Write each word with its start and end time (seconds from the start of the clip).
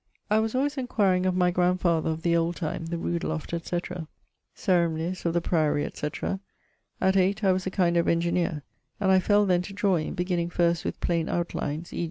I 0.31 0.39
was 0.39 0.53
alwayes 0.55 0.79
enquiring[T] 0.79 1.27
of 1.27 1.35
my 1.35 1.51
grandfather 1.51 2.09
of 2.09 2.23
the 2.23 2.35
old 2.35 2.55
time, 2.55 2.87
the 2.87 2.97
rood 2.97 3.23
loft, 3.23 3.53
etc., 3.53 4.07
ceremonies, 4.55 5.27
of 5.27 5.33
the 5.35 5.41
priory, 5.41 5.85
etc. 5.85 6.39
At 6.99 7.15
8, 7.15 7.43
I 7.43 7.51
was 7.51 7.67
a 7.67 7.69
kind 7.69 7.95
of 7.97 8.07
engineer; 8.07 8.63
and 8.99 9.11
I 9.11 9.19
fell 9.19 9.45
then 9.45 9.61
to 9.61 9.73
drawing, 9.73 10.15
beginning 10.15 10.49
first 10.49 10.85
with 10.85 10.99
plaine 11.01 11.29
outlines, 11.29 11.93
e. 11.93 11.99